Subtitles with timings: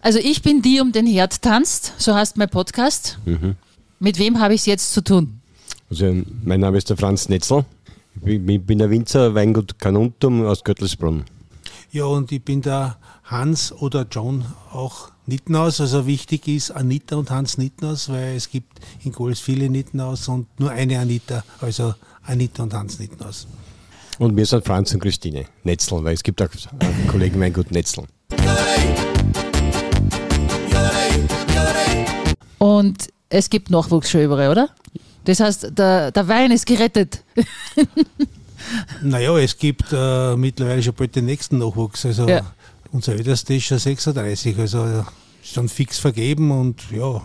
[0.00, 3.18] Also ich bin die, um den Herd tanzt, so heißt mein Podcast.
[3.26, 3.56] Mhm.
[3.98, 5.40] Mit wem habe ich es jetzt zu tun?
[5.90, 7.64] Also mein Name ist der Franz Netzel.
[8.24, 11.24] Ich bin- der Winzer Weingut Kanuntum aus Göttelsbrunn.
[11.90, 15.80] Ja, und ich bin der Hans oder John auch Nittenhaus.
[15.80, 20.46] Also wichtig ist Anita und Hans Nittenhaus, weil es gibt in Gols viele Nittenhaus und
[20.60, 23.46] nur eine Anita, also Anita und Hans Nittenhaus.
[24.18, 26.48] Und wir sind Franz und Christine Netzel, weil es gibt auch
[26.80, 28.04] einen Kollegen Weingut Netzel.
[32.58, 34.68] Und es gibt Nachwuchs schon überall, oder?
[35.24, 37.22] Das heißt, der, der Wein ist gerettet.
[39.02, 42.04] Naja, es gibt äh, mittlerweile schon bald den nächsten Nachwuchs.
[42.04, 42.42] Also Ja.
[42.92, 45.04] unser ältester ist schon 36, also
[45.42, 47.22] schon fix vergeben und ja,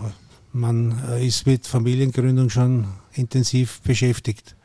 [0.53, 4.55] man äh, ist mit Familiengründung schon intensiv beschäftigt.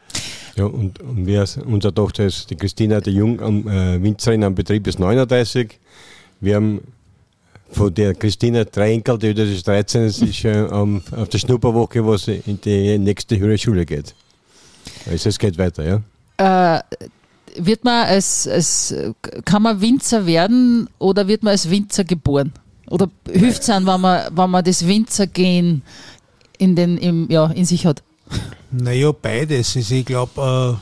[0.57, 4.55] Ja, und, und wir, unsere Tochter ist die Christina, die Jung, am, äh, Winzerin am
[4.55, 5.79] Betrieb ist 39.
[6.41, 6.81] Wir haben
[7.71, 11.39] von der Christina drei Enkel, die das ist 13, es ist schon ähm, auf der
[11.39, 14.15] Schnupperwoche, wo sie in die nächste höhere Schule geht.
[15.11, 16.03] Also es geht weiter,
[16.39, 16.77] ja.
[16.77, 16.83] Äh,
[17.57, 18.95] wird man als, als,
[19.45, 22.53] kann man Winzer werden oder wird man als Winzer geboren?
[22.89, 25.83] Oder hilft es einem, wenn man, wenn man das Winzergehen
[26.57, 28.03] in, den, im, ja, in sich hat?
[28.71, 29.77] Naja, beides.
[29.77, 30.79] Also ich glaube,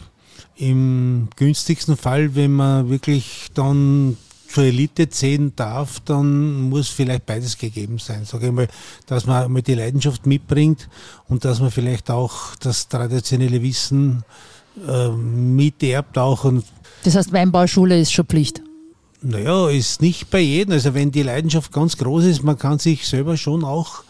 [0.58, 4.16] äh, im günstigsten Fall, wenn man wirklich dann
[4.48, 8.24] zur Elite zählen darf, dann muss vielleicht beides gegeben sein.
[8.24, 8.68] Sage ich mal,
[9.06, 10.88] dass man mal die Leidenschaft mitbringt
[11.28, 14.24] und dass man vielleicht auch das traditionelle Wissen
[14.86, 16.64] äh, miterbt auch und
[17.04, 18.62] Das heißt, Weinbauschule ist schon Pflicht.
[19.22, 20.72] naja, ist nicht bei jedem.
[20.72, 24.04] Also wenn die Leidenschaft ganz groß ist, man kann sich selber schon auch.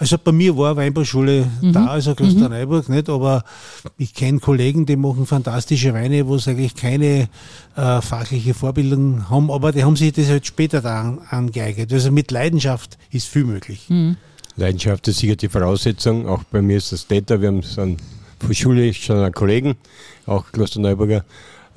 [0.00, 3.42] Also bei mir war Weinbauschule da, also Klosterneuburg nicht, aber
[3.96, 7.28] ich kenne Kollegen, die machen fantastische Weine, wo sie eigentlich keine
[7.74, 11.92] äh, fachliche Vorbildung haben, aber die haben sich das halt später da an, angeeignet.
[11.92, 13.88] Also mit Leidenschaft ist viel möglich.
[14.56, 16.28] Leidenschaft ist sicher die Voraussetzung.
[16.28, 17.40] Auch bei mir ist das Täter.
[17.40, 17.96] Wir haben so einen,
[18.38, 19.74] von Schule schon einen Kollegen,
[20.26, 21.24] auch Klosterneuburger.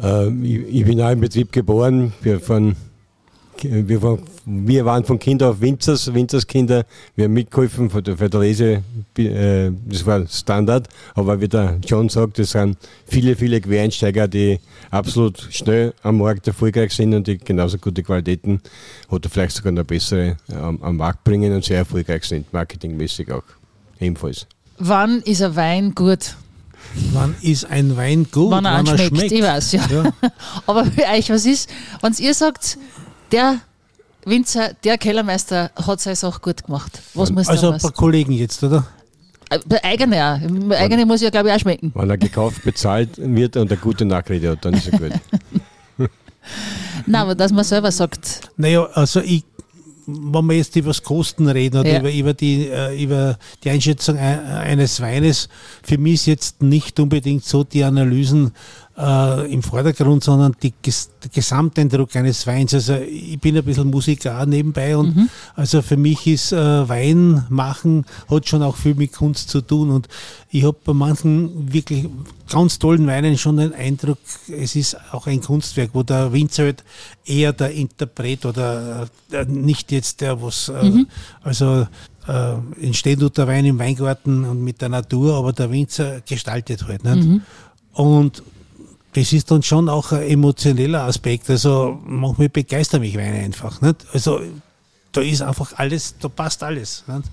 [0.02, 2.14] Äh, ich, ich bin auch im Betrieb geboren.
[2.22, 2.76] Wir, von,
[3.64, 6.86] wir, von, wir waren von Kind auf Winzers, Winzerskinder.
[7.16, 8.84] Wir haben mitgeholfen für die, für die Lese.
[9.18, 10.88] Äh, das war Standard.
[11.16, 16.48] Aber wie der John sagt, das sind viele, viele Quereinsteiger, die absolut schnell am Markt
[16.48, 18.62] erfolgreich sind und die genauso gute Qualitäten
[19.10, 23.44] oder vielleicht sogar noch bessere am, am Markt bringen und sehr erfolgreich sind, marketingmäßig auch
[24.00, 24.48] ebenfalls.
[24.78, 26.36] Wann ist ein Wein gut?
[27.14, 28.52] Wann ist ein Wein gut?
[28.52, 29.88] Wann er anschmeckt, ich weiß, ja.
[29.90, 30.12] Ja.
[30.66, 31.70] Aber für euch, was ist,
[32.02, 32.78] wenn ihr sagt,
[33.32, 33.60] der
[34.26, 37.00] Winzer, der Kellermeister hat seine Sache gut gemacht.
[37.16, 37.92] Was muss Also ein paar?
[37.92, 38.86] Kollegen jetzt, oder?
[39.50, 40.72] Äh, eigene auch.
[40.78, 41.92] Eigene muss ja, glaube ich, auch schmecken.
[41.96, 45.12] Wenn er gekauft, bezahlt wird und eine gute Nachrede hat, dann ist er gut.
[47.06, 49.44] Nein, aber dass man selber sagt, Naja, also ich,
[50.08, 52.00] wenn wir jetzt über das Kosten reden oder Ja.
[52.00, 55.50] über, über, die, äh, über die Einschätzung ein- eines Weines,
[55.84, 58.52] für mich ist jetzt nicht unbedingt so die Analysen
[59.02, 62.74] äh, im Vordergrund, sondern die, der Gesamteindruck eines Weins.
[62.74, 68.06] Also ich bin ein bisschen Musiker nebenbei und also für mich ist äh, Wein machen
[68.30, 70.08] hat schon auch viel mit Kunst zu tun und
[70.52, 72.08] ich habe bei manchen wirklich
[72.50, 76.84] ganz tollen Weinen schon den Eindruck, es ist auch ein Kunstwerk, wo der Winzer halt
[77.26, 81.06] eher der Interpret oder äh, nicht jetzt der, was äh,
[81.42, 81.88] also
[82.28, 86.86] äh, entsteht tut der Wein im Weingarten und mit der Natur, aber der Winzer gestaltet
[86.88, 87.04] halt.
[87.04, 87.42] Nicht?
[87.94, 88.44] Und
[89.14, 91.50] das ist dann schon auch ein emotioneller Aspekt.
[91.50, 93.82] Also manchmal begeistern mich Weine einfach.
[93.82, 94.06] Nicht?
[94.14, 94.42] Also
[95.12, 97.04] da ist einfach alles, da passt alles.
[97.08, 97.30] Nicht?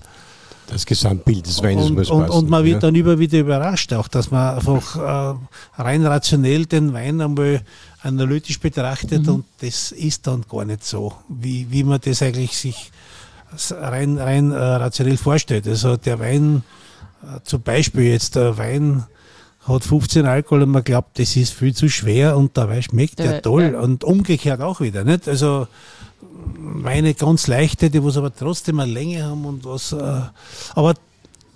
[0.67, 2.37] Das Gesamtbild des Weines Und, muss und, passen.
[2.37, 2.79] und man wird ja.
[2.79, 7.61] dann immer wieder überrascht, auch dass man einfach äh, rein rationell den Wein einmal
[8.01, 12.91] analytisch betrachtet und das ist dann gar nicht so, wie, wie man das eigentlich sich
[13.71, 15.67] rein, rein äh, rationell vorstellt.
[15.67, 16.63] Also der Wein,
[17.23, 19.05] äh, zum Beispiel jetzt der Wein
[19.67, 23.27] hat 15 Alkohol und man glaubt, das ist viel zu schwer und dabei schmeckt Ja,
[23.27, 23.79] der toll ja.
[23.79, 25.03] und umgekehrt auch wieder.
[25.03, 25.27] Nicht?
[25.27, 25.67] Also
[26.21, 29.91] Weine ganz leichte, die was aber trotzdem eine Länge haben und was.
[29.91, 30.21] Äh,
[30.75, 30.93] aber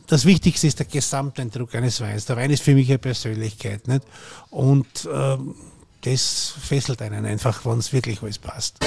[0.07, 2.25] das Wichtigste ist der Gesamteindruck eines Weins.
[2.25, 3.87] Der Wein ist für mich eine Persönlichkeit.
[3.87, 4.03] Nicht?
[4.49, 5.55] Und ähm,
[6.01, 8.77] das fesselt einen einfach, wenn es wirklich alles passt.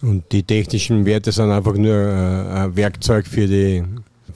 [0.00, 3.84] Und die technischen Werte sind einfach nur äh, ein Werkzeug für die,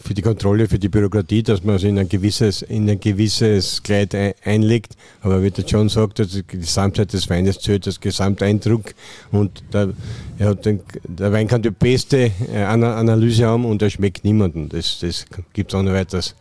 [0.06, 3.82] für die Kontrolle, für die Bürokratie, dass man es in ein gewisses, in ein gewisses
[3.82, 4.96] Kleid ein, einlegt.
[5.20, 8.94] Aber wie der John sagt, also die Gesamtheit des Weines zählt als Gesamteindruck.
[9.32, 9.90] Und der,
[10.38, 14.24] er hat den, der Wein kann die beste äh, Ana- Analyse haben und er schmeckt
[14.24, 14.68] niemanden.
[14.68, 16.36] Das, das gibt es auch noch weiters.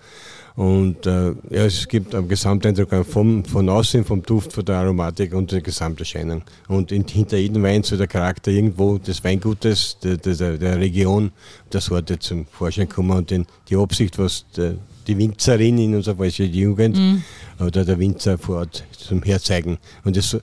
[0.55, 5.33] Und äh, ja, es gibt einen Gesamteindruck vom, von außen, vom Duft, von der Aromatik
[5.33, 6.43] und der Gesamterscheinung.
[6.69, 11.31] Und in, hinter jedem Wein soll der Charakter irgendwo des Weingutes, der, der, der Region,
[11.73, 14.75] der Sorte zum Vorschein kommen und den, die Absicht, was der,
[15.07, 17.23] die Winzerin in unserer Fall die Jugend mhm.
[17.59, 19.77] oder der Winzer vor Ort zum Herzeigen.
[20.05, 20.37] Und es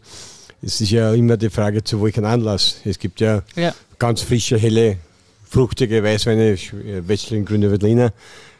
[0.60, 2.76] ist ja immer die Frage, zu welchem Anlass.
[2.84, 3.74] Es gibt ja, ja.
[3.98, 4.98] ganz frische, helle,
[5.48, 6.56] fruchtige Weißweine,
[7.06, 8.12] Westlichen Grüne Veltliner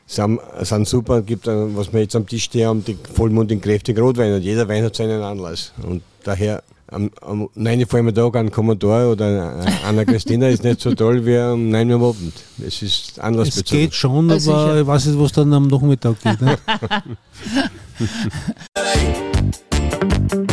[0.06, 1.22] sind, sind super.
[1.22, 4.34] Gibt, was wir jetzt am Tisch stehen haben, die vollmundigen, kräftigen Rotwein.
[4.34, 5.72] Und jeder Wein hat seinen Anlass.
[5.82, 11.24] Und daher am, am 9 Vormittag ein Commodore oder Anna Christina ist nicht so toll
[11.24, 12.34] wie am 9 Uhr am Abend.
[12.64, 13.62] Es ist anlassbezogen.
[13.62, 14.80] Es geht schon, aber sicher.
[14.80, 16.40] ich weiß nicht, was dann am Nachmittag geht.
[16.40, 16.58] Ne?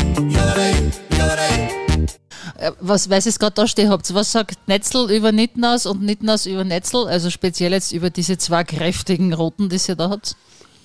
[2.80, 4.14] Was weiß ich gerade da stehen habt.
[4.14, 7.08] Was sagt Netzel über Nittenaus und Nittenaus über Netzel?
[7.08, 10.36] Also speziell jetzt über diese zwei kräftigen Roten, die ihr da habt?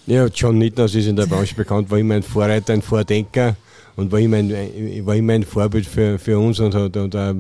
[0.07, 3.57] Ja, John Nittenaus ist in der Branche bekannt, war immer ein Vorreiter, ein Vordenker
[3.97, 4.51] und war immer ein,
[5.07, 7.35] war immer ein Vorbild für, für uns und hat und auch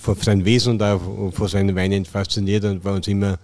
[0.00, 1.00] von seinem Wesen und auch
[1.32, 3.38] von seinen Weinen fasziniert und war uns immer,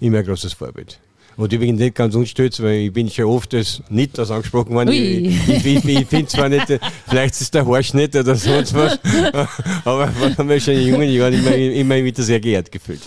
[0.00, 0.98] immer ein großes Vorbild.
[1.36, 4.74] Und ich bin nicht ganz unstolz, weil ich bin schon oft als nicht das angesprochen
[4.74, 4.88] worden.
[4.88, 4.96] Ui.
[4.96, 6.66] Ich, ich, ich, ich finde zwar nicht,
[7.06, 8.98] vielleicht ist der Haarschnitt oder sonst was,
[9.84, 13.02] aber man haben wir schon in jungen Jahren immer, immer wieder sehr geehrt gefühlt.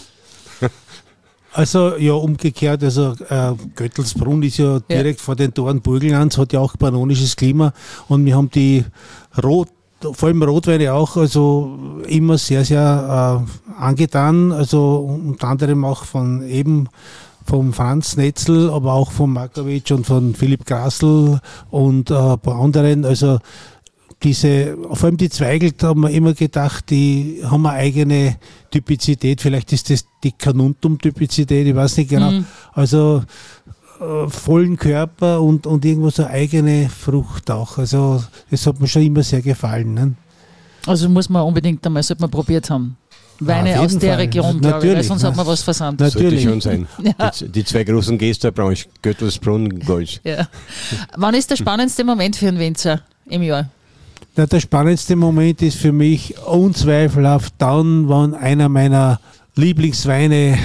[1.52, 5.24] Also ja, umgekehrt, also äh, Göttelsbrunn ist ja direkt ja.
[5.26, 7.74] vor den Toren Burgenlands, hat ja auch panonisches Klima
[8.08, 8.86] und wir haben die
[9.44, 16.04] Rot, vor allem Rotweine auch, also immer sehr, sehr äh, angetan, also unter anderem auch
[16.04, 16.88] von eben
[17.50, 21.40] vom Franz Netzel, aber auch von Markovic und von Philipp Grassl
[21.72, 23.06] und äh, ein paar anderen.
[23.06, 23.40] Also
[24.22, 28.36] diese, vor allem die Zweigelt haben wir immer gedacht, die haben eine eigene
[28.70, 29.42] Typizität.
[29.42, 32.32] Vielleicht ist das die Kanuntum-Typizität, ich weiß nicht genau.
[32.32, 32.46] Mhm.
[32.74, 33.24] Also
[34.00, 37.80] äh, vollen Körper und, und irgendwo so eine eigene Frucht auch.
[37.80, 39.96] Also das hat mir schon immer sehr gefallen.
[39.96, 40.14] Ne?
[40.86, 42.96] Also muss man unbedingt einmal, sollte man probiert haben.
[43.40, 44.20] Weine ja, aus der Fall.
[44.20, 46.00] Region, glaube ich, weil sonst hat man was versandt.
[46.00, 46.44] Natürlich.
[46.44, 46.88] Sollte schon sein.
[47.20, 47.32] Ja.
[47.32, 50.22] Die, die, zwei großen Gäste der Branche, Göttelsbrunn, Gold.
[50.24, 50.48] Ja.
[51.16, 53.70] Wann ist der spannendste Moment für einen Winzer im Jahr?
[54.36, 59.20] Na, der spannendste Moment ist für mich unzweifelhaft dann, wann einer meiner
[59.56, 60.58] Lieblingsweine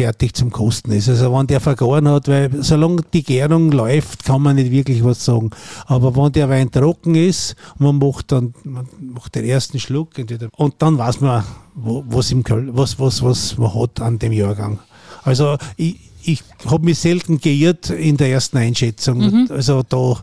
[0.00, 1.10] fertig zum Kosten ist.
[1.10, 5.22] Also wenn der vergoren hat, weil solange die Gärung läuft, kann man nicht wirklich was
[5.22, 5.50] sagen.
[5.84, 10.12] Aber wenn der Wein trocken ist, man macht dann man macht den ersten Schluck
[10.56, 11.44] und dann weiß man,
[11.74, 14.78] was, im Köl was, was, was man hat an dem Jahrgang.
[15.22, 19.18] Also ich, ich habe mich selten geirrt in der ersten Einschätzung.
[19.18, 19.48] Mhm.
[19.50, 20.16] Also da,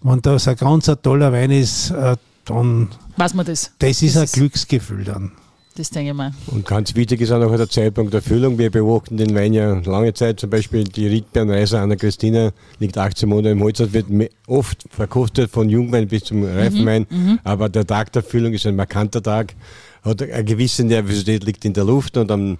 [0.00, 3.72] wenn das ein ganz toller Wein ist, äh, dann weiß man das.
[3.80, 5.32] Das ist das ein Glücksgefühl dann.
[5.78, 6.32] Das denke ich mal.
[6.48, 8.58] Und ganz wichtig ist auch noch der Zeitpunkt der Füllung.
[8.58, 10.40] Wir beobachten den Wein ja lange Zeit.
[10.40, 13.78] Zum Beispiel die Riedbeerenreise Anna Christina liegt 18 Monate im Holz.
[13.78, 14.06] Wird
[14.48, 17.06] oft verkostet von Jungwein bis zum Reifenwein.
[17.08, 19.54] Mhm, mhm, Aber der Tag der Füllung ist ein markanter Tag.
[20.02, 22.58] Hat eine gewisse Nervosität liegt in der Luft und am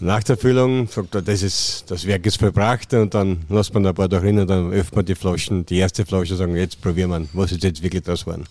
[0.00, 3.86] nach der Füllung sagt er, das, ist, das Werk ist verbracht und dann lässt man
[3.86, 6.56] ein paar da drin und dann öffnet man die Flaschen, die erste Flasche und sagen,
[6.56, 8.44] jetzt probieren wir, was ist jetzt wirklich das waren.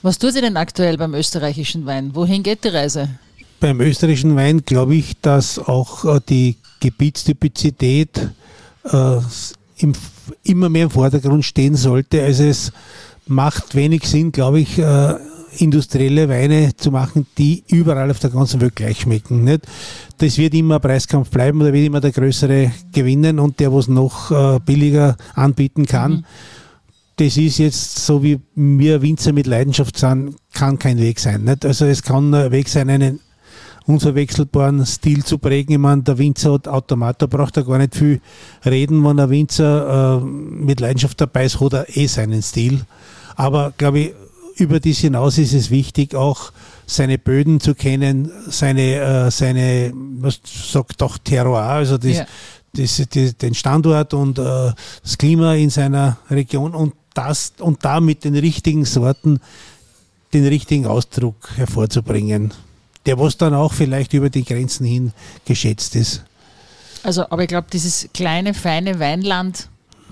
[0.00, 2.14] Was tut sie denn aktuell beim österreichischen Wein?
[2.14, 3.08] Wohin geht die Reise?
[3.62, 8.30] Beim österreichischen Wein glaube ich, dass auch äh, die Gebietstypizität
[8.84, 9.18] äh,
[9.78, 9.92] im,
[10.42, 12.22] immer mehr im Vordergrund stehen sollte.
[12.22, 12.72] Also es
[13.26, 15.14] macht wenig Sinn, glaube ich, äh,
[15.58, 19.44] industrielle Weine zu machen, die überall auf der ganzen Welt gleich schmecken.
[19.44, 19.64] Nicht?
[20.18, 23.86] Das wird immer ein Preiskampf bleiben oder wird immer der Größere gewinnen und der, was
[23.86, 26.12] noch äh, billiger anbieten kann.
[26.12, 26.24] Mhm.
[27.16, 31.44] Das ist jetzt, so wie wir Winzer mit Leidenschaft sind, kann kein Weg sein.
[31.44, 31.64] Nicht?
[31.64, 33.20] Also es kann ein Weg sein, einen
[33.86, 35.72] unverwechselbaren Stil zu prägen.
[35.72, 38.20] Ich meine, der Winzer hat Automat, da braucht er gar nicht viel
[38.64, 39.04] reden.
[39.04, 42.82] Wenn ein Winzer äh, mit Leidenschaft dabei ist, hat er eh seinen Stil.
[43.36, 44.12] Aber, glaube ich,
[44.56, 46.52] über dies hinaus ist es wichtig, auch
[46.86, 52.26] seine Böden zu kennen, seine, äh, seine was sagt doch Terroir, also das, ja.
[52.74, 54.72] das, das, den Standort und äh,
[55.02, 59.40] das Klima in seiner Region und das und da mit den richtigen Sorten
[60.32, 62.52] den richtigen Ausdruck hervorzubringen
[63.06, 65.12] der was dann auch vielleicht über die Grenzen hin
[65.44, 66.22] geschätzt ist.
[67.02, 69.68] Also, aber ich glaube, dieses kleine, feine Weinland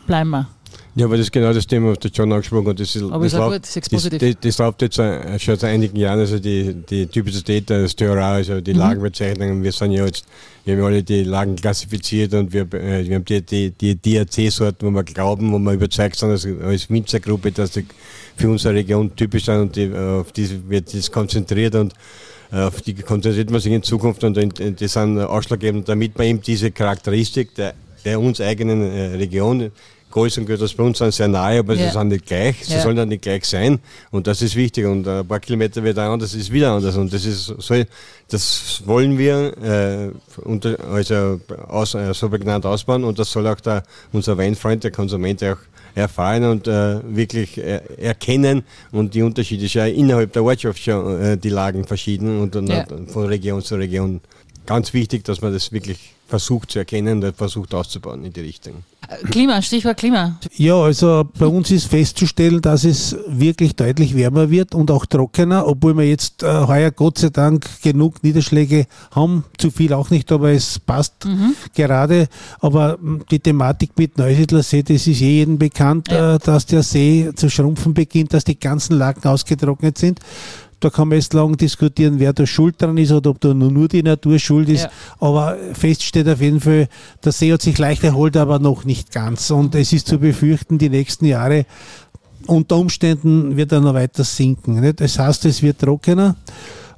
[0.06, 0.48] bleiben wir.
[0.96, 2.80] Ja, aber das ist genau das Thema, was der John angesprochen hat.
[2.80, 5.64] Das ist, aber das, ist läuft, gut, das, das, das, das läuft jetzt schon seit
[5.64, 8.80] einigen Jahren, also die, die Typizität des Terroir, also die mhm.
[8.80, 9.62] Lagenbezeichnungen.
[9.62, 10.24] Wir sind ja jetzt,
[10.64, 14.84] wir haben alle die Lagen klassifiziert und wir, äh, wir haben die, die, die DRC-Sorten,
[14.84, 17.86] wo wir glauben, wo wir überzeugt sind als, als Winzergruppe, dass die
[18.36, 21.96] für unsere Region typisch sind und die, auf die wird das konzentriert und äh,
[22.52, 26.70] auf die konzentriert man sich in Zukunft und die sind ausschlaggebend, damit man eben diese
[26.70, 29.70] Charakteristik der, der uns eigenen äh, Region
[30.12, 31.86] das bei uns sind sehr nahe, aber Ja.
[31.86, 32.56] sie sind nicht gleich.
[32.66, 32.80] Sie Ja.
[32.82, 33.78] sollen dann nicht gleich sein.
[34.10, 34.84] Und das ist wichtig.
[34.86, 36.96] Und ein paar Kilometer wieder anders ist wieder anders.
[36.96, 37.84] Und das ist so,
[38.28, 40.10] das wollen wir äh,
[40.42, 43.04] unter, also aus, äh, so genannt ausbauen.
[43.04, 45.58] Und das soll auch der, unser Weinfreund, der Konsument auch
[45.94, 51.20] erfahren und äh, wirklich äh, erkennen und die Unterschiede ist ja innerhalb der Ortschaft schon
[51.20, 52.84] äh, die Lagen verschieden und, und Ja.
[53.08, 54.20] von Region zu Region
[54.66, 58.84] ganz wichtig, dass man das wirklich versucht zu erkennen und versucht auszubauen in die Richtung.
[59.32, 60.38] Klima, Stichwort Klima.
[60.56, 65.66] Ja, also bei uns ist festzustellen, dass es wirklich deutlich wärmer wird und auch trockener,
[65.66, 69.44] obwohl wir jetzt äh, heuer Gott sei Dank genug Niederschläge haben.
[69.58, 71.26] Zu viel auch nicht, aber es passt
[71.74, 72.28] gerade.
[72.60, 76.36] Aber mh, die Thematik mit Neusiedler See, das ist eh jedem bekannt, Ja.
[76.36, 80.20] äh, dass der See zu schrumpfen beginnt, dass die ganzen Lagen ausgetrocknet sind.
[80.80, 83.88] Da kann man jetzt lang diskutieren, wer da schuld dran ist oder ob da nur
[83.88, 84.84] die Natur schuld ist.
[84.84, 84.90] Ja.
[85.20, 86.88] Aber fest steht auf jeden Fall,
[87.24, 89.50] der See hat sich leicht erholt, aber noch nicht ganz.
[89.50, 91.66] Und es ist zu befürchten, die nächsten Jahre
[92.46, 94.80] unter Umständen wird er noch weiter sinken.
[94.80, 95.00] Nicht?
[95.00, 96.36] Das heißt, es wird trockener.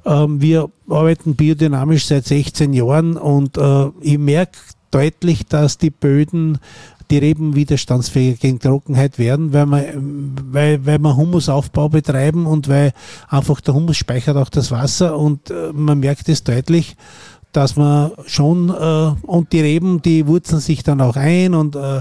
[0.05, 4.59] Ähm, wir arbeiten biodynamisch seit 16 Jahren und äh, ich merke
[4.91, 6.59] deutlich, dass die Böden
[7.13, 9.95] die Reben widerstandsfähiger gegen Trockenheit werden, weil wir,
[10.51, 12.93] weil, weil wir Humusaufbau betreiben und weil
[13.29, 16.97] einfach der Humus speichert auch das Wasser und äh, man merkt es deutlich,
[17.53, 22.01] dass man schon äh, und die Reben, die wurzeln sich dann auch ein und äh,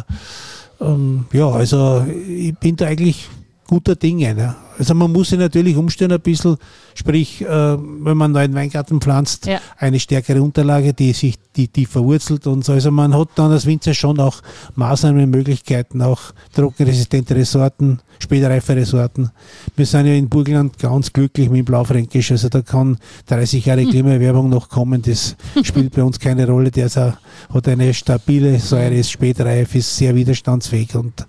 [0.80, 3.27] ähm, ja, also ich bin da eigentlich
[3.71, 4.35] guter Dinge.
[4.35, 4.53] Ne?
[4.77, 6.57] Also man muss sich natürlich umstellen ein bisschen,
[6.93, 9.61] sprich, äh, wenn man einen neuen Weingarten pflanzt, Ja.
[9.77, 12.73] eine stärkere Unterlage, die sich die, die verwurzelt und so.
[12.73, 14.41] Also man hat dann als Winzer schon auch
[14.75, 16.19] Maßnahmen, Möglichkeiten, auch
[16.53, 19.31] trockenresistente Ressorten, spätreifere Sorten.
[19.77, 22.97] Wir sind ja in Burgenland ganz glücklich mit dem Blaufränkisch, also da kann
[23.27, 26.71] 30 Jahre Klimaerwerbung noch kommen, das spielt bei uns keine Rolle.
[26.71, 31.25] Der hat eine stabile Säure, ist spätreif, ist sehr widerstandsfähig und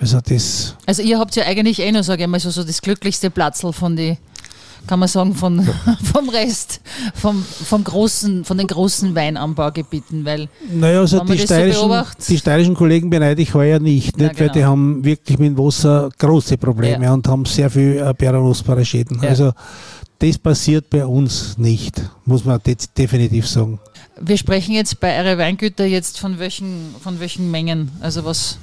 [0.00, 2.80] also das Also ihr habt ja eigentlich eh noch, sage ich mal, so, so das
[2.80, 4.16] glücklichste Platzl von die,
[4.86, 5.62] kann man sagen, von,
[6.12, 6.80] vom Rest,
[7.14, 12.38] vom, vom großen, von den großen Weinanbaugebieten, weil Naja, also die so steirischen, beobachtet- die
[12.38, 14.52] steirischen Kollegen beneide ich heuer nicht, Ja, nicht weil genau.
[14.58, 17.12] die haben wirklich mit dem Wasser große Probleme Ja.
[17.12, 19.20] und haben sehr viel äh, Schäden.
[19.22, 19.28] Ja.
[19.30, 19.52] Also
[20.18, 23.78] das passiert bei uns nicht, muss man de definitiv sagen.
[24.20, 28.58] wir sprechen jetzt bei eure Weingüter jetzt von welchen, von welchen Mengen, also was,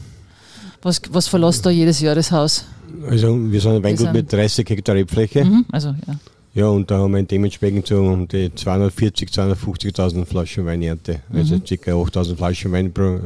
[0.87, 2.65] was, was verlässt da jedes Jahr das Haus?
[3.09, 5.45] Also wir sind ein Weingut mit 30 Hektar Rebfläche.
[5.45, 6.15] Mhm, also ja.
[6.53, 11.19] Ja, und da haben wir dementsprechend so um die 240, 250.000 Flaschen Weinernte.
[11.31, 11.91] Also ca.
[11.91, 13.19] 8.000 Flaschen Wein pro, äh,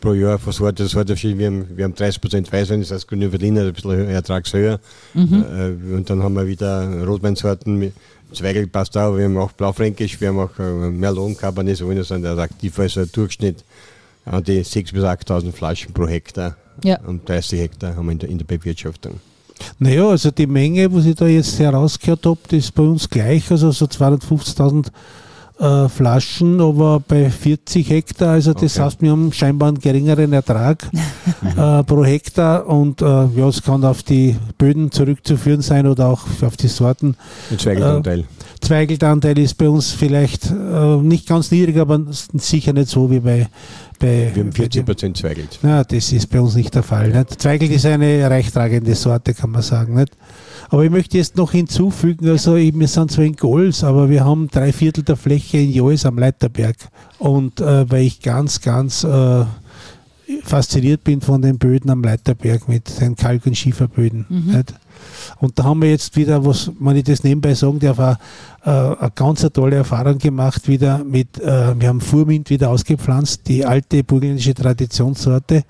[0.00, 1.12] pro Jahr von Sorte zu Sorte.
[1.12, 1.38] verschieden.
[1.38, 4.80] Wir haben, wir haben 30% Weißwein, das heißt Grüne Berliner, ein bisschen ertragshöher.
[5.14, 7.92] Äh, und dann haben wir wieder Rotweinsorten,
[8.32, 12.26] Zweigel passt auch, wir haben auch Blaufränkisch, wir haben auch äh, Merlot, Cabernet Sauvignon, sind
[12.26, 13.62] attraktiv, also ein Durchschnitt
[14.24, 16.56] an die 6.000 bis 8.000 Flaschen pro Hektar.
[16.84, 16.98] Ja.
[17.06, 19.14] Und 30 Hektar haben wir in der, in der Bewirtschaftung.
[19.78, 23.50] Naja, also die Menge, was ich da jetzt herausgehört habe, das ist bei uns gleich,
[23.50, 24.88] also so 250.000
[25.58, 28.84] äh, Flaschen, aber bei 40 Hektar, also das Okay.
[28.84, 30.86] heißt, wir haben scheinbar einen geringeren Ertrag
[31.56, 36.20] äh, pro Hektar und äh, ja, es kann auf die Böden zurückzuführen sein oder auch
[36.42, 37.16] auf die Sorten.
[37.50, 38.24] Ein Zweigelanteil.
[38.66, 42.00] Zweigeltanteil ist bei uns vielleicht äh, nicht ganz niedrig, aber
[42.34, 43.46] sicher nicht so wie bei,
[43.98, 45.58] bei wir haben bei dem- 40% Zweigelt.
[45.62, 47.10] na, das ist bei uns nicht der Fall.
[47.10, 47.40] Nicht?
[47.40, 49.94] Zweigelt ist eine reichtragende Sorte, kann man sagen.
[49.94, 50.16] Nicht?
[50.68, 54.48] Aber ich möchte jetzt noch hinzufügen, also wir sind zwar in Gols, aber wir haben
[54.48, 56.76] drei Viertel der Fläche in Joes am Leiterberg.
[57.18, 59.44] Und äh, weil ich ganz, ganz äh,
[60.42, 64.26] fasziniert bin von den Böden am Leiterberg mit den Kalk- und Schieferböden.
[64.28, 64.74] Nicht?
[65.38, 68.16] Und da haben wir jetzt wieder, was, wenn ich das nebenbei sagen darf, auch,
[68.64, 73.64] äh, eine ganz tolle Erfahrung gemacht wieder mit, äh, wir haben Furmint wieder ausgepflanzt, die
[73.64, 75.64] alte burgenländische Traditionssorte.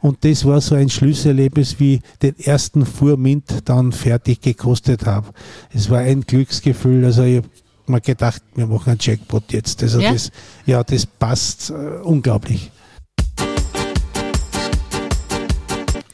[0.00, 5.28] Und das war so ein Schlüsselerlebnis, wie den ersten Furmint dann fertig gekostet habe.
[5.72, 7.48] Es war ein Glücksgefühl, also ich habe
[7.86, 9.82] mir gedacht, wir machen einen Jackpot jetzt.
[9.82, 10.12] Also Ja?
[10.12, 10.30] das,
[10.66, 12.70] ja, das passt äh, unglaublich.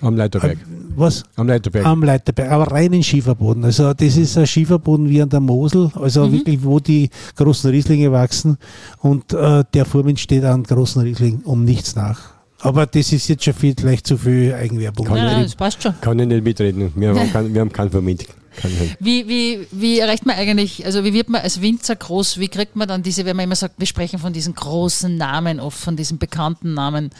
[0.01, 0.59] Am Leiterberg.
[0.97, 1.25] Was?
[1.37, 1.85] Am Leiterberg.
[1.85, 3.65] Am Leiterberg, aber rein in Schieferboden.
[3.65, 8.13] Also das ist ein Schieferboden wie an der Mosel, also wirklich, wo die großen Rieslinge
[8.13, 8.59] wachsen
[9.01, 12.39] und äh, der Furmint steht an großen Riesling um nichts nach.
[12.61, 15.07] Aber das ist jetzt schon vielleicht zu viel Eigenwerbung.
[15.07, 15.51] Kann nein, nicht.
[15.51, 15.95] das passt schon.
[16.01, 16.93] Kann ich nicht mitreden.
[16.97, 18.25] Wir haben, kein, wir haben keinen Vermint.
[18.57, 22.49] Kein Wie, wie, wie erreicht man eigentlich, also wie wird man als Winzer groß, wie
[22.49, 25.79] kriegt man dann diese, wenn man immer sagt, wir sprechen von diesen großen Namen, oft
[25.79, 27.11] von diesen bekannten Namen,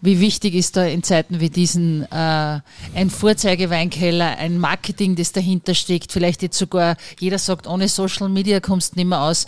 [0.00, 2.60] wie wichtig ist da in Zeiten wie diesen äh,
[2.94, 8.60] ein Vorzeigeweinkeller, ein Marketing, das dahinter steckt, vielleicht jetzt sogar, jeder sagt, ohne Social Media
[8.60, 9.46] kommst du nicht mehr aus.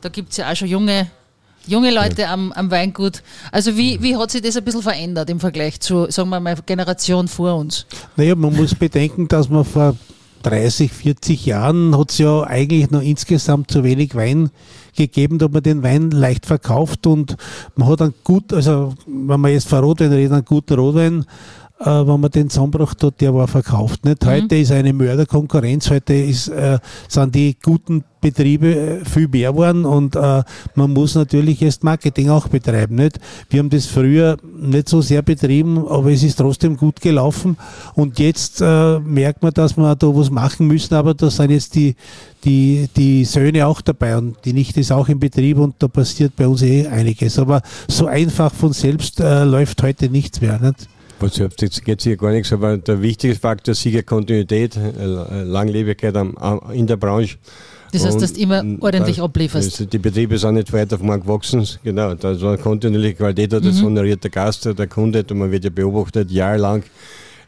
[0.00, 1.10] Da gibt es ja auch schon junge
[1.66, 2.32] Junge Leute ja.
[2.32, 3.22] am, am Weingut.
[3.52, 6.56] Also wie, wie hat sich das ein bisschen verändert im Vergleich zu, sagen wir mal,
[6.64, 7.86] Generation vor uns?
[8.16, 9.94] Naja, man muss bedenken, dass man vor
[10.42, 14.50] 30, 40 Jahren hat es ja eigentlich noch insgesamt zu wenig Wein
[14.94, 17.36] gegeben, da man den Wein leicht verkauft und
[17.76, 21.24] man hat einen gut, also wenn man jetzt von Rotwein redet, einen guten Rotwein
[21.80, 24.04] äh, wenn man den zusammenbracht hat, der war verkauft.
[24.04, 24.24] Nicht?
[24.26, 24.60] Heute mhm.
[24.60, 30.14] ist eine Mörderkonkurrenz, heute ist, äh, sind die guten Betriebe äh, viel mehr geworden und
[30.14, 30.42] äh,
[30.74, 32.96] man muss natürlich erst Marketing auch betreiben.
[32.96, 33.18] Nicht?
[33.48, 37.56] Wir haben das früher nicht so sehr betrieben, aber es ist trotzdem gut gelaufen
[37.94, 41.74] und jetzt äh, merkt man, dass wir da was machen müssen, aber da sind jetzt
[41.74, 41.96] die,
[42.44, 46.36] die, die Söhne auch dabei und die Nichte ist auch im Betrieb und da passiert
[46.36, 47.38] bei uns eh einiges.
[47.38, 50.58] Aber so einfach von selbst äh, läuft heute nichts mehr.
[50.58, 50.88] Nicht?
[51.20, 56.16] Was jetzt geht hier gar nichts, aber der wichtigste Faktor ist sicher Kontinuität, äh, Langlebigkeit
[56.72, 57.36] in der Branche.
[57.92, 59.92] Das heißt, dass du immer ordentlich da, ablieferst.
[59.92, 61.66] Die Betriebe sind nicht weiter auf morgen gewachsen.
[61.82, 63.86] Genau, da war kontinuierliche Qualität, das mhm.
[63.86, 66.84] honoriert der Gast, der Kunde, und man wird ja beobachtet, jahrelang.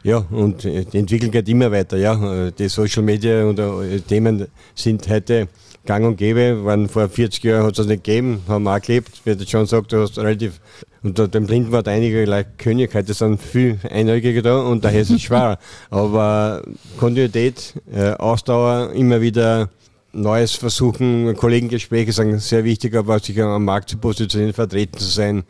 [0.03, 1.97] Ja, und die Entwicklung geht immer weiter.
[1.97, 2.51] Ja.
[2.51, 5.47] Die Social Media und äh, Themen sind heute
[5.85, 6.63] gang und gäbe.
[6.65, 9.21] Waren vor 40 Jahren hat es das nicht gegeben, haben wir auch gelebt.
[9.23, 10.59] Wie der John sagt, du hast relativ
[11.03, 15.21] unter dem Blindenwort einige like König, heute sind viel Einäugige da und daher ist es
[15.23, 15.59] schwer.
[15.89, 16.63] Aber
[16.97, 19.69] Kontinuität, äh, Ausdauer, immer wieder
[20.13, 25.43] Neues versuchen, Kollegengespräche sind sehr wichtig, aber sich am Markt zu positionieren, vertreten zu sein.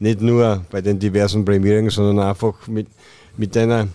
[0.00, 2.88] Nicht nur bei den diversen Prämierungen, sondern einfach mit,
[3.36, 3.88] mit einer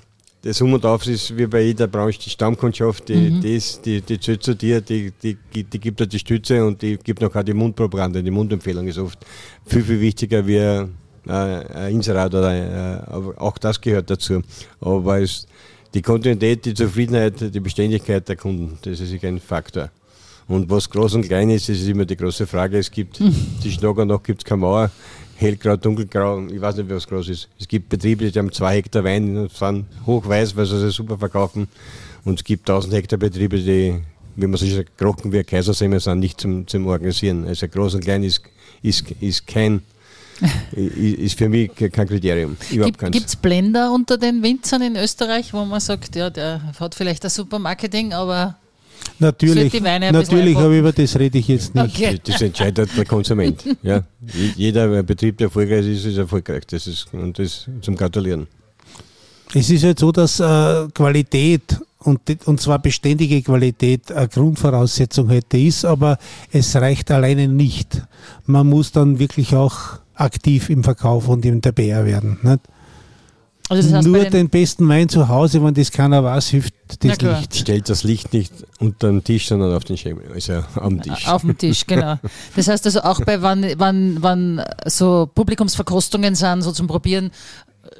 [0.43, 3.41] das Um und Auf ist wie bei jeder Branche die Stammkundschaft, die, mhm.
[3.41, 6.81] die, ist, die, die zählt zu dir, die, die, die gibt dir die Stütze und
[6.81, 9.19] die gibt noch auch die Mundpropaganda, die Mundempfehlung ist oft
[9.65, 10.85] viel, viel wichtiger wie
[11.27, 14.41] äh, Inserat oder äh, auch das gehört dazu.
[14.81, 15.47] Aber es,
[15.93, 19.89] die Kontinuität, die Zufriedenheit, die Beständigkeit der Kunden, das ist ein Faktor.
[20.47, 22.77] Und was groß und klein ist, ist immer die große Frage.
[22.77, 23.33] Es gibt mhm.
[23.61, 24.91] zwischen und Nacht gibt es keine Mauer,
[25.35, 27.49] hellgrau, dunkelgrau, ich weiß nicht, was groß ist.
[27.59, 31.17] Es gibt Betriebe, die haben zwei Hektar Wein und sind hochweiß, weil sie sie super
[31.17, 31.67] verkaufen.
[32.25, 34.01] Und es gibt 1000 Hektar Betriebe, die,
[34.35, 37.45] wie man sich sagt, krochen wie Kaisersäme sind, nicht zum, zum Organisieren.
[37.45, 38.41] Also groß und klein ist,
[38.81, 39.81] ist, ist kein
[40.71, 42.57] ist für mich kein Kriterium.
[42.69, 47.23] Gibt es Blender unter den Winzern in Österreich, wo man sagt, ja, der hat vielleicht
[47.23, 48.57] ein super Marketing, aber
[49.19, 51.95] Natürlich, natürlich aber über das rede ich jetzt nicht.
[51.95, 52.19] Okay.
[52.23, 53.63] Das entscheidet der Konsument.
[53.83, 54.03] Ja.
[54.55, 56.65] Jeder Betrieb, der erfolgreich ist, ist erfolgreich.
[56.67, 58.47] Das ist, und das zum Gratulieren.
[59.53, 65.57] Es ist halt so, dass äh, Qualität und, und zwar beständige Qualität eine Grundvoraussetzung heute
[65.57, 66.17] ist, aber
[66.51, 68.01] es reicht alleine nicht.
[68.45, 72.39] Man muss dann wirklich auch aktiv im Verkauf und in der BR werden.
[72.41, 72.61] Nicht?
[73.69, 77.19] Also das heißt Nur den, besten Wein zu Hause, wenn das keiner weiß, hilft das
[77.21, 77.55] Licht.
[77.55, 81.27] Stellt das Licht nicht unter den Tisch, sondern auf den Schemel, also am Tisch.
[81.27, 82.19] Auf dem Tisch, genau.
[82.55, 87.31] Das heißt also auch bei, wann, wann, wann so Publikumsverkostungen sind, so zum Probieren,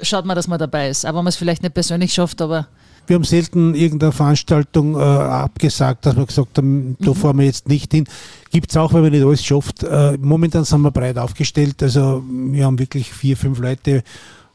[0.02, 1.06] schaut man, dass man dabei ist.
[1.06, 2.68] Aber wenn man es vielleicht nicht persönlich schafft, aber
[3.06, 7.14] wir haben selten irgendeine Veranstaltung äh, abgesagt, dass wir gesagt haben, da mhm.
[7.14, 8.06] fahren wir jetzt nicht hin.
[8.50, 9.82] Gibt es auch, weil man nicht alles schafft.
[9.82, 11.82] Äh, momentan sind wir breit aufgestellt.
[11.82, 14.02] Also wir haben wirklich vier, fünf Leute,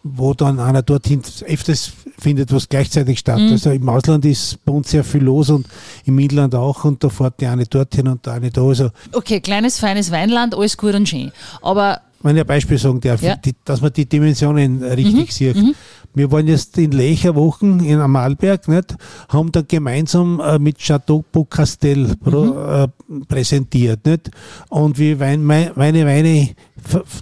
[0.03, 3.39] wo dann einer dorthin öfters findet, was gleichzeitig statt.
[3.39, 3.51] Mhm.
[3.51, 5.67] Also im Ausland ist bei uns sehr viel los und
[6.05, 8.63] im Inland auch und da fährt die eine dorthin und der eine da.
[8.63, 11.31] Also okay, kleines, feines Weinland, alles gut und schön.
[11.61, 13.35] Aber wenn ich ein Beispiel sagen darf, ja.
[13.35, 15.31] die, dass man die Dimensionen richtig mhm.
[15.31, 15.55] sieht.
[15.55, 15.75] Mhm.
[16.13, 18.95] Wir waren jetzt in Lecherwochen in Amalberg, nicht?
[19.29, 22.53] haben da gemeinsam äh, mit Chateau Beaucastel mhm.
[22.57, 22.87] äh,
[23.27, 24.05] präsentiert.
[24.05, 24.31] Nicht?
[24.69, 26.49] Und wie Wein, meine Weine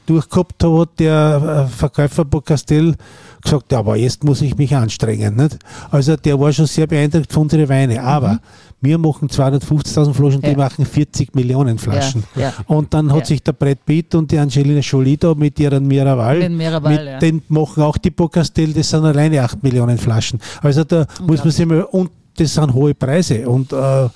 [0.05, 2.95] durchgehabt hat, der äh, Verkäufer Beaucastel
[3.41, 5.35] gesagt, ja, aber jetzt muss ich mich anstrengen.
[5.35, 5.57] Nicht?
[5.91, 8.01] Also der war schon sehr beeindruckt von unseren Weine.
[8.01, 8.39] Aber mhm.
[8.81, 10.57] wir machen 250.000 Flaschen, die ja.
[10.57, 12.23] machen 40 Millionen Flaschen.
[12.35, 12.53] Ja, ja.
[12.67, 16.39] Und dann hat sich der Brett Pitt und die Angelina Jolie da mit ihren Miraval,
[16.39, 20.39] mit, Miraval, mit den machen auch die Bocastel, das sind alleine 8 Millionen Flaschen.
[20.61, 23.47] Also da muss man sich mal, und das sind hohe Preise.
[23.47, 24.09] Und äh,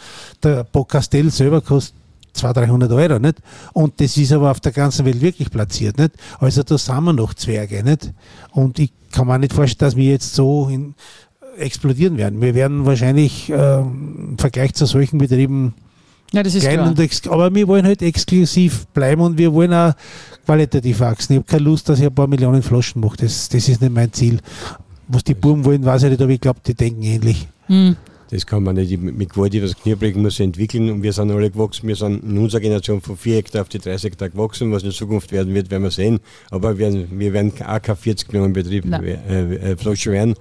[0.43, 2.00] der Bocastel selber kostet
[2.33, 3.37] 200, 300 Euro, nicht?
[3.73, 6.11] Und das ist aber auf der ganzen Welt wirklich platziert, nicht?
[6.39, 8.11] Also da sind wir noch Zwerge, nicht?
[8.51, 10.95] Und ich kann mir nicht vorstellen, dass wir jetzt so in,
[11.57, 12.41] explodieren werden.
[12.41, 15.73] Wir werden wahrscheinlich äh, im Vergleich zu solchen Betrieben
[16.33, 17.33] ja, das ist klein klar.
[17.33, 19.93] aber wir wollen halt exklusiv bleiben und wir wollen auch
[20.45, 21.33] qualitativ wachsen.
[21.33, 23.17] Ich habe keine Lust, dass ich ein paar Millionen Flaschen mache.
[23.17, 24.39] Das, das ist nicht mein Ziel.
[25.09, 27.49] Was die Buben wollen, weiß ich nicht, aber ich glaube, die denken ähnlich.
[27.67, 27.97] Hm.
[28.31, 31.89] Das kann man nicht mit Gewalt was Knirbrechen muss entwickeln und wir sind alle gewachsen.
[31.89, 34.71] Wir sind in unserer Generation von 4 Hektar auf die 30 Hektar gewachsen.
[34.71, 36.21] Was in Zukunft werden wird, werden wir sehen.
[36.49, 40.35] Aber wir, wir werden auch kein 40 Millionen Betrieb äh, äh, werden.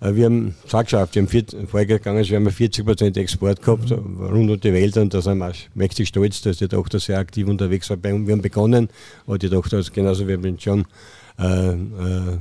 [0.00, 3.62] Äh, wir haben es auch geschafft, wir haben vier, vorgegangen, wir haben 40 Prozent Export
[3.62, 4.24] gehabt, mhm.
[4.24, 7.46] rund um die Welt und da sind wir mächtig stolz, dass die Tochter sehr aktiv
[7.46, 8.02] unterwegs war.
[8.02, 8.88] Wir haben begonnen,
[9.26, 10.84] aber die Tochter ist genauso wir schon
[11.38, 12.38] äh, äh,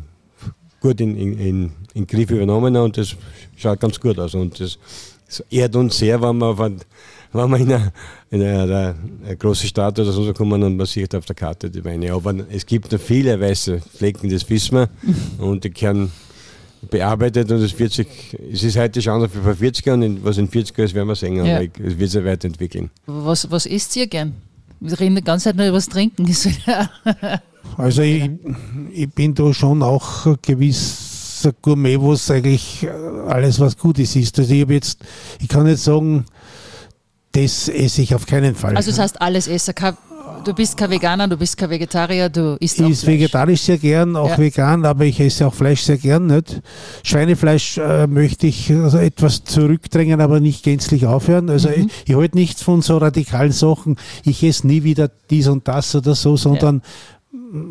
[0.79, 3.15] gut in, in, in, in Griff übernommen und das
[3.55, 4.77] schaut ganz gut aus und das,
[5.27, 6.79] das ehrt uns sehr, wenn wir von
[7.31, 7.91] wenn man in eine,
[8.31, 11.83] in eine, eine große Stadt oder so kommen und man sieht auf der Karte die
[11.85, 12.11] Weine.
[12.13, 14.89] Aber es gibt noch viele weiße Flecken, das wissen wir.
[15.37, 16.11] Und die können
[16.89, 18.07] bearbeitet und es wird sich,
[18.53, 21.15] es ist heute schon anders vor 40 Jahren, was in 40 Jahren ist, werden wir
[21.15, 21.59] sehen, ja.
[21.61, 22.89] es wird sich weiterentwickeln.
[23.05, 24.33] Was, was isst ihr gern?
[24.79, 26.25] Wir reden die ganze Zeit nur über das Trinken.
[27.77, 28.29] also ich,
[28.91, 31.09] ich bin da schon auch gewiss
[31.61, 32.87] Gourmet, was eigentlich
[33.27, 34.37] alles was Gutes ist.
[34.39, 34.99] Also ich habe jetzt,
[35.39, 36.25] ich kann nicht sagen,
[37.31, 38.75] das esse ich auf keinen Fall.
[38.75, 39.73] Also das heißt alles essen.
[40.45, 43.77] Du bist kein Veganer, du bist kein Vegetarier, du isst auch Ich esse vegetarisch sehr
[43.77, 44.37] gern, auch ja.
[44.37, 46.27] vegan, aber ich esse auch Fleisch sehr gern.
[46.27, 46.61] Nicht?
[47.03, 51.49] Schweinefleisch äh, möchte ich also etwas zurückdrängen, aber nicht gänzlich aufhören.
[51.49, 51.89] Also mhm.
[52.05, 53.97] ich, ich halte nichts von so radikalen Sachen.
[54.23, 56.81] Ich esse nie wieder dies und das oder so, sondern ja.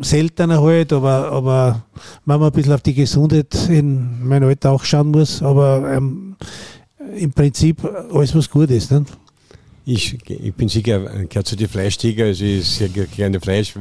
[0.01, 1.83] Seltener halt, aber, aber
[2.25, 6.35] wenn man ein bisschen auf die Gesundheit in meinem Alter auch schauen muss, aber ähm,
[7.15, 8.91] im Prinzip alles, was gut ist.
[8.91, 9.17] Nicht?
[9.85, 13.73] Ich, ich bin sicher, gehört zu den Fleischtiger, also ich sehr gerne Fleisch.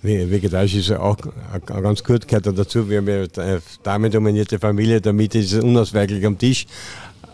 [0.00, 2.88] Vegetarisch ist auch, auch ganz gut, gehört dazu.
[2.88, 6.66] Wir haben ja eine damendominierte Familie, damit ist es unausweichlich am Tisch.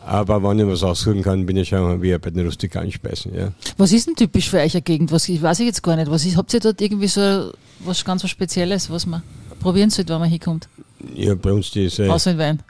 [0.07, 3.35] Aber wenn ich was aussuchen kann, bin ich schon wie bei den rustikalen Speisen.
[3.35, 3.53] Ja.
[3.79, 5.11] Was ist denn typisch für euch eine Gegend?
[5.13, 6.11] Was ich weiß ich jetzt gar nicht.
[6.11, 9.23] Was ist, habt ihr dort irgendwie so was ganz was Spezielles, was man
[9.61, 10.69] probieren sollte, wenn man hinkommt?
[11.15, 12.13] Ja, bei uns diese.
[12.13, 12.63] Außer in Wein.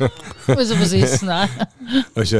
[0.46, 1.48] also was ist ne?
[2.14, 2.38] Also,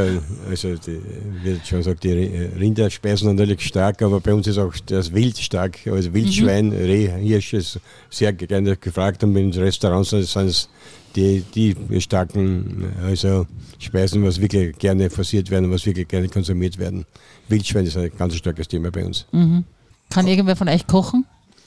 [0.49, 1.01] also die,
[1.43, 5.79] wie schon sagt, die Rinderspeisen natürlich stark, aber bei uns ist auch das Wild stark.
[5.87, 6.73] Also Wildschwein, mhm.
[6.73, 10.69] Reh, Hirsch ist sehr gerne gefragt und in Restaurants sind es
[11.17, 13.47] die, die starken also
[13.79, 17.05] Speisen, was wirklich gerne forciert werden, was wirklich gerne konsumiert werden.
[17.49, 19.27] Wildschwein ist ein ganz starkes Thema bei uns.
[19.33, 19.65] Mhm.
[20.11, 21.25] Kann irgendwer von euch kochen?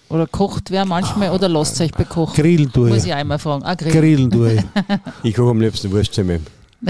[0.09, 2.35] Oder kocht wer manchmal oder lasst euch bekochen?
[2.35, 2.93] Grillen tue ich.
[2.93, 3.63] Muss ich einmal fragen.
[3.63, 3.93] Ah, grillen.
[3.93, 4.63] grillen tue ich.
[5.23, 6.39] ich koche am liebsten Wurstzimmer.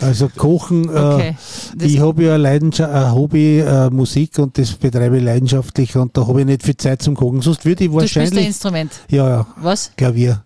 [0.00, 1.36] also Kochen, äh, okay.
[1.78, 6.16] äh, ich habe ja ein, ein Hobby äh, Musik und das betreibe ich leidenschaftlich und
[6.16, 7.42] da habe ich nicht viel Zeit zum Kochen.
[7.42, 8.30] Sonst würde ich wahrscheinlich.
[8.30, 8.92] Du spielst ein Instrument?
[9.10, 9.46] Ja, ja.
[9.56, 9.92] Was?
[9.96, 10.42] Klavier.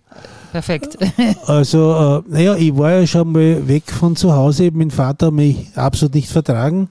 [0.53, 0.99] Perfekt.
[1.47, 4.71] also, äh, naja, ich war ja schon mal weg von zu Hause.
[4.73, 6.89] Mein Vater hat mich absolut nicht vertragen.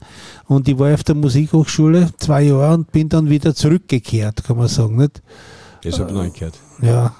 [0.48, 4.68] Und ich war auf der Musikhochschule zwei Jahre und bin dann wieder zurückgekehrt, kann man
[4.68, 4.98] sagen.
[4.98, 5.22] Nicht?
[5.84, 6.56] Das habe ich noch nicht gehört.
[6.82, 7.14] Ja.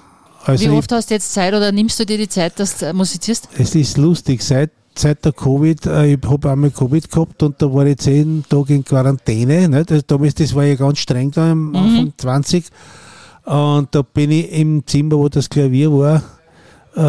[0.44, 2.78] Also Wie oft ich, hast du jetzt Zeit oder nimmst du dir die Zeit, dass
[2.78, 3.48] du musizierst?
[3.58, 4.42] Es ist lustig.
[4.42, 8.44] Seit, seit der Covid, äh, ich habe einmal Covid gehabt und da war ich zehn
[8.48, 9.68] Tage in Quarantäne.
[9.68, 9.92] Nicht?
[9.92, 11.76] Also damals, das war ja ganz streng da am mhm.
[11.76, 12.64] Anfang 20.
[13.44, 16.22] Und da bin ich im Zimmer, wo das Klavier war,
[16.96, 17.00] äh,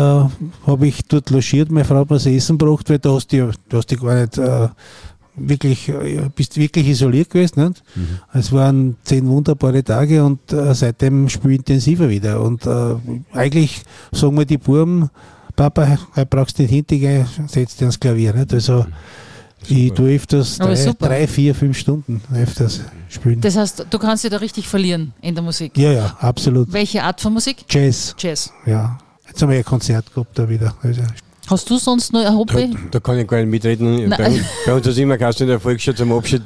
[0.68, 1.72] habe ich dort logiert.
[1.72, 4.16] Meine Frau hat mir das Essen gebracht, weil da hast du, du hast dich gar
[4.16, 4.70] nicht äh,
[5.36, 7.68] wirklich, äh, bist wirklich isoliert gewesen.
[7.68, 7.84] Nicht?
[7.96, 8.20] Mhm.
[8.34, 12.42] Es waren zehn wunderbare Tage und äh, seitdem spiele ich intensiver wieder.
[12.42, 12.96] Und äh,
[13.34, 15.10] eigentlich sagen wir die Buben,
[15.56, 18.34] Papa, du brauchst nicht hintergehen, setz dich ans Klavier.
[18.34, 18.54] Nicht?
[18.54, 18.94] Also, mhm.
[19.68, 23.42] Ich tue öfters drei, drei, vier, fünf Stunden öfters spielen.
[23.42, 25.78] Das heißt, du kannst dich da richtig verlieren in der Musik?
[25.78, 26.72] Ja, ja, absolut.
[26.72, 27.66] Welche Art von Musik?
[27.70, 28.16] Jazz.
[28.18, 28.52] Jazz.
[28.66, 28.98] Ja.
[29.28, 30.76] Jetzt haben wir ein Konzert gehabt da wieder.
[30.82, 31.02] Also
[31.48, 32.72] Hast du sonst noch ein Hobby?
[32.72, 34.10] Da, da kann ich gar nicht mitreden.
[34.10, 36.44] Bei, bei, uns ist immer du in der Volksschule zum Abschied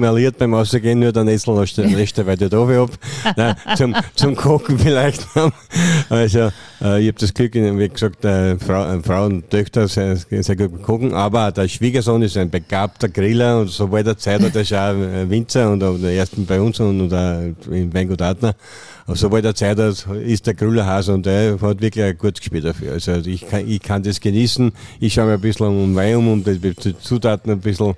[0.00, 2.90] wir Lied beim Ausgehen, nur der Nessel lässt der weiter da ab.
[3.36, 5.26] Nein, zum, zum Kochen vielleicht.
[6.08, 10.16] Also, äh, ich habe das Glück, wie gesagt, äh, Frau, äh, Frauen und Töchter sehr,
[10.16, 14.54] sehr gut kochen, aber der Schwiegersohn ist ein begabter Griller und sobald er Zeit hat,
[14.54, 14.94] er ist auch
[15.28, 18.54] Winzer und, und ersten bei uns und, und in Weingut Adner.
[19.06, 22.92] Sobald er Zeit hat, ist der Grüllerhase und der hat wirklich ein gutes Gespür dafür.
[22.92, 24.72] Also ich kann, ich kann das genießen.
[25.00, 27.94] Ich schaue mir ein bisschen um Wein um und die Zutaten ein bisschen.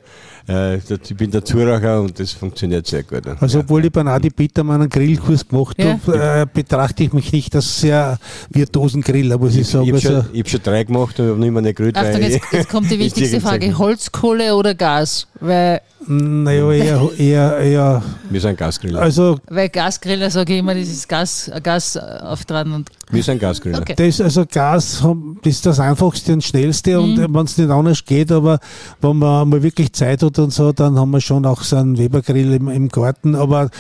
[0.49, 3.23] Äh, ich bin der Zuraucher und das funktioniert sehr gut.
[3.41, 5.99] Also obwohl ich bei Nadi Bittermann einen Grillkurs gemacht ja.
[6.07, 8.19] habe, äh, betrachte ich mich nicht als sehr
[8.51, 9.85] virtuosen Griller, muss ich, ich sagen.
[9.85, 11.97] Ich habe also schon, hab schon drei gemacht und habe nicht mehr eine gegrillt.
[11.97, 13.77] Achtung, jetzt, jetzt kommt die wichtigste Frage.
[13.79, 15.27] Holzkohle oder Gas?
[15.41, 18.03] Weil naja, eher, eher, eher.
[18.29, 19.01] Wir sind Gasgriller.
[19.01, 22.73] Also, Weil Gasgriller sage ich immer, das ist Gas, Gas auftragen.
[22.73, 23.81] Und wir sind Gasgriller.
[23.81, 23.95] Okay.
[23.97, 25.03] Das, also Gas
[25.43, 27.05] das ist das einfachste und schnellste mhm.
[27.05, 28.59] und wenn es nicht anders geht, aber
[29.01, 31.99] wenn man mal wirklich Zeit hat und so, dann haben wir schon auch so einen
[31.99, 33.35] Webergrill im, im Garten.
[33.35, 33.71] Aber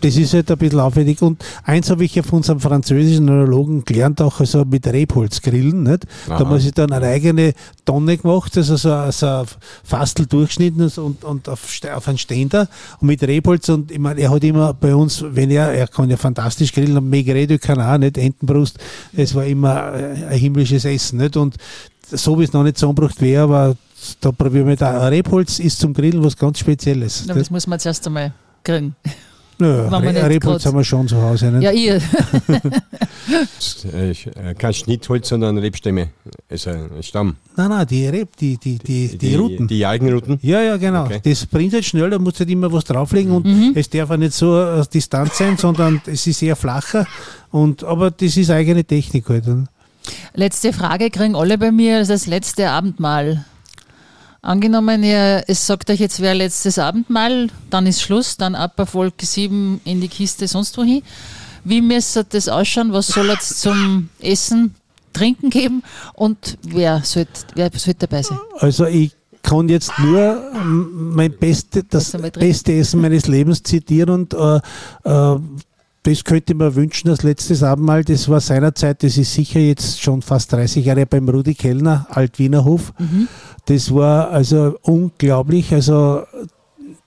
[0.00, 1.22] das ist halt ein bisschen aufwendig.
[1.22, 5.82] Und eins habe ich ja von unserem französischen Analogen gelernt, auch also mit Rebholz grillen.
[5.82, 6.06] Nicht?
[6.26, 9.44] Da muss ich dann eine eigene Tonne gemacht, also so, so
[9.84, 12.68] Fastel durchschnitten und, und auf, auf einen Ständer
[13.00, 13.68] und mit Rebholz.
[13.68, 16.96] Und ich meine, er hat immer bei uns, wenn er, er kann ja fantastisch grillen,
[16.96, 18.78] und Megredo kann auch, nicht Entenbrust,
[19.12, 21.18] es war immer ein himmlisches Essen.
[21.18, 21.36] Nicht?
[21.36, 21.56] Und
[22.10, 23.76] so wie es noch nicht zusammengebracht wäre, aber
[24.20, 25.08] da probieren wir da.
[25.08, 27.24] Rebholz ist zum Grillen was ganz Spezielles.
[27.26, 28.32] Ja, das muss man zuerst einmal
[28.64, 28.94] kriegen.
[29.60, 31.50] Nö, Re Rebholz haben wir schon zu Hause.
[31.50, 31.64] Nicht?
[31.64, 32.00] Ja, ihr.
[33.92, 36.08] Äh, kein Schnittholz, sondern Rebstämme.
[36.48, 37.36] Also ein Stamm.
[37.56, 39.68] Nein, nein, die Reb, die, die, die, die, die Ruten.
[39.68, 40.38] Die Algenruten?
[40.42, 41.04] Ja, ja, genau.
[41.04, 41.20] Okay.
[41.24, 43.72] Das bringt halt schnell, da muss halt immer was drauflegen und mhm.
[43.74, 47.06] es darf auch nicht so äh, distant sein, sondern es ist eher flacher.
[47.50, 49.44] Und, aber das ist eigene Technik halt.
[50.34, 53.44] Letzte Frage kriegen alle bei mir, das letzte Abendmahl.
[54.48, 59.12] Angenommen, ihr, es sagt euch jetzt, wer letztes Abendmahl, dann ist Schluss, dann ab Erfolg
[59.20, 61.02] 7 in die Kiste, sonst wohin.
[61.64, 62.94] Wie müsste das ausschauen?
[62.94, 64.74] Was soll es zum Essen,
[65.12, 65.82] Trinken geben?
[66.14, 68.38] Und wer sollte wer sollt dabei sein?
[68.56, 74.60] Also ich kann jetzt nur mein beste, das beste Essen meines Lebens zitieren und äh,
[75.04, 75.38] äh,
[76.02, 80.22] das könnte man wünschen, das letztes Abendmahl, das war seinerzeit, das ist sicher jetzt schon
[80.22, 82.92] fast 30 Jahre beim Rudi Kellner, Alt-Wienerhof.
[82.98, 83.28] Mhm.
[83.66, 86.22] Das war also unglaublich, also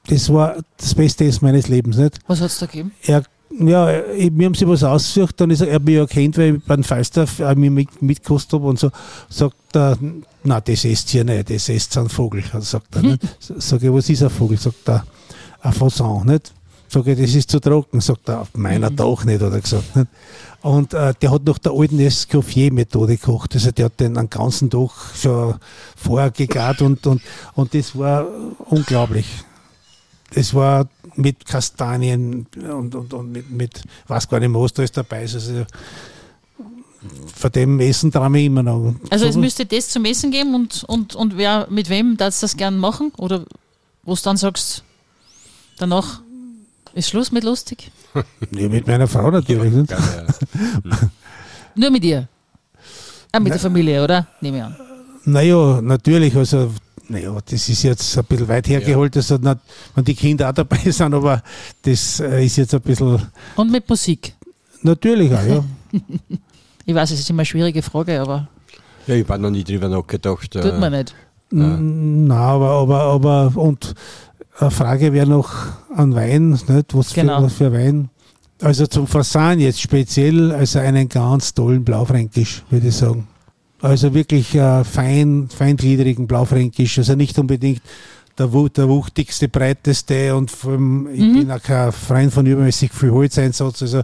[0.08, 1.98] das war das beste meines Lebens.
[1.98, 2.20] Nicht?
[2.28, 2.92] Was hat es da gegeben?
[3.04, 3.24] Er,
[3.60, 6.64] ja, wir haben sich was ausgesucht, dann ist er, er mich ja kennt, weil ich
[6.64, 8.92] beim Falstaff mit, mitgekostet habe und so,
[9.30, 9.98] sagt er,
[10.44, 12.44] na das esst hier nicht, das esst ein Vogel.
[12.60, 13.22] Sagt er, nicht?
[13.40, 14.58] Sag ich, was ist ein Vogel?
[14.58, 15.06] Sagt er,
[15.62, 16.54] ein Fasan, nicht?
[16.92, 18.02] Sag ich, das ist zu trocken.
[18.02, 18.96] Sagt er, meiner mhm.
[18.98, 19.96] doch nicht, hat er gesagt.
[19.96, 20.08] Nicht?
[20.62, 23.56] Und äh, der hat nach der alten Escoffier-Methode gekocht.
[23.56, 25.56] Also der hat den einen ganzen Tag schon
[25.96, 27.22] vorher gegart und, und,
[27.54, 28.28] und das war
[28.68, 29.26] unglaublich.
[30.34, 34.98] Das war mit Kastanien und, und, und mit, mit was gar nicht was da ist
[34.98, 35.22] dabei.
[35.22, 35.66] Also,
[37.36, 38.96] von dem Essen traue ich immer noch.
[39.10, 42.46] Also es müsste das zum Essen geben und, und, und wer mit wem darfst du
[42.46, 43.12] das gern machen?
[43.18, 43.46] Oder
[44.04, 44.84] wo du dann sagst,
[45.78, 46.22] danach
[46.94, 47.92] ist Schluss mit lustig?
[48.52, 49.72] nee, mit meiner Frau natürlich.
[49.74, 49.94] Nicht?
[51.76, 52.28] Nur mit ihr?
[53.32, 54.28] Ah, mit Na, der Familie, oder?
[54.42, 54.76] Nehme ich an.
[55.26, 56.36] Naja, natürlich.
[56.36, 56.72] Also,
[57.08, 59.20] naja, das ist jetzt ein bisschen weit hergeholt, ja.
[59.20, 59.58] also nicht,
[59.96, 61.42] wenn die Kinder auch dabei sind, aber
[61.84, 63.22] das äh, ist jetzt ein bisschen.
[63.56, 64.34] Und mit Musik?
[64.82, 65.64] Natürlich auch, ja.
[66.86, 68.48] ich weiß, es ist immer eine schwierige Frage, aber.
[69.08, 70.52] Ja, ich habe noch nie drüber nachgedacht.
[70.52, 71.14] Tut man nicht.
[71.52, 73.94] Nein, aber, aber, aber, und
[74.60, 75.54] eine Frage wäre noch
[75.96, 76.94] an Wein, nicht?
[76.94, 77.40] Was, genau.
[77.40, 78.10] für, was für Wein?
[78.62, 83.28] Also zum Fasan jetzt speziell, also einen ganz tollen Blaufränkisch, würde ich sagen.
[83.82, 87.82] Also wirklich äh, fein, feingliedrigen Blaufränkisch, also nicht unbedingt
[88.38, 91.40] der, der wuchtigste, breiteste und allem, ich mhm.
[91.40, 94.04] bin auch kein Freund von übermäßig viel Holzeinsatz, also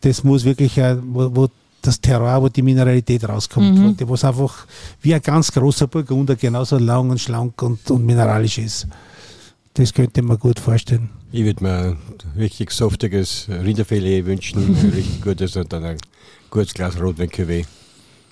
[0.00, 1.48] das muss wirklich, äh, wo, wo
[1.82, 4.08] das Terroir, wo die Mineralität rauskommt, mhm.
[4.08, 4.66] wo es einfach
[5.02, 8.86] wie ein ganz großer Burgunder genauso lang und schlank und, und mineralisch ist.
[9.74, 11.10] Das könnte man gut vorstellen.
[11.32, 11.98] Ich würde mir ein
[12.36, 15.96] richtig saftiges Rinderfilet wünschen, richtig gutes und dann ein
[16.50, 17.64] gutes Glas Rotwein Cuvée.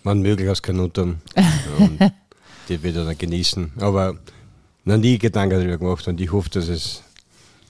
[0.03, 1.21] Man möglich aus Kanutern.
[1.79, 2.13] und
[2.69, 3.73] die wird dann genießen.
[3.79, 4.17] Aber
[4.85, 7.03] noch nie Gedanken darüber gemacht und ich hoffe, dass es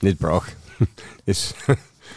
[0.01, 0.55] nicht braucht.
[1.25, 1.53] ich,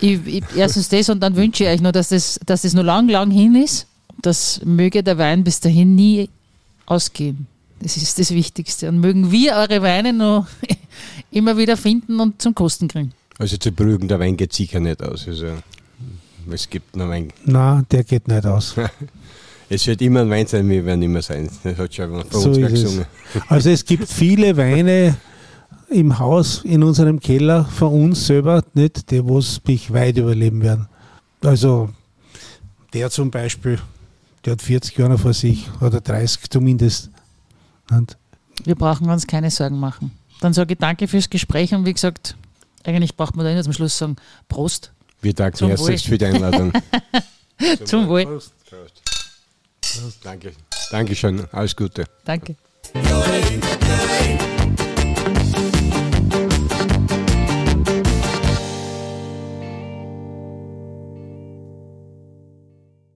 [0.01, 3.09] ich, erstens das und dann wünsche ich euch nur, dass das, dass das noch lang,
[3.09, 3.87] lang hin ist.
[4.23, 6.31] Das möge der Wein bis dahin nie
[6.87, 7.47] ausgehen.
[7.81, 8.89] Das ist das Wichtigste.
[8.89, 10.47] Und mögen wir eure Weine noch
[11.33, 13.13] immer wieder finden und zum Kosten kriegen.
[13.39, 15.27] Also zu beruhigen, der Wein geht sicher nicht aus.
[15.27, 15.47] Also,
[16.51, 17.33] es gibt noch Wein.
[17.45, 18.77] Nein, der geht nicht aus.
[19.69, 21.49] es wird immer ein Wein sein, wir werden immer sein.
[21.65, 23.07] Das hat schon vor so uns gesungen.
[23.35, 23.43] Es.
[23.49, 25.17] Also es gibt viele Weine
[25.89, 30.89] im Haus, in unserem Keller von uns selber, nicht, die was mich weit überleben werden.
[31.43, 31.91] Also
[32.93, 33.79] der zum Beispiel,
[34.45, 37.11] der hat 40 Jahre vor sich oder 30 zumindest.
[37.91, 38.17] Und
[38.65, 40.13] wir brauchen uns keine Sorgen machen.
[40.43, 42.37] Dann sage ich danke fürs Gespräch und wie gesagt,
[42.83, 44.17] eigentlich braucht man da nicht zum Schluss sagen,
[44.49, 44.91] Prost.
[45.21, 46.73] Wir danken herzlich für die Einladung.
[47.77, 48.25] Zum, Zum Wohl.
[48.25, 48.53] Prost.
[48.69, 49.03] Prost.
[49.81, 50.19] Prost.
[50.25, 50.53] Danke.
[50.91, 51.47] Dankeschön.
[51.53, 52.07] Alles Gute.
[52.25, 52.57] Danke.